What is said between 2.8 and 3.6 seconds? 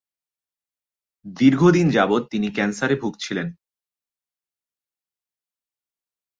ভুগছিলেন।